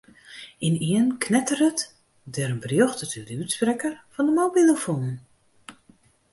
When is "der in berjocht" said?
2.35-3.03